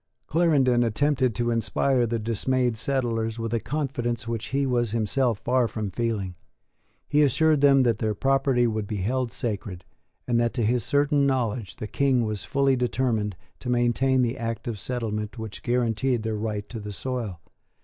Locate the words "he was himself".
4.47-5.37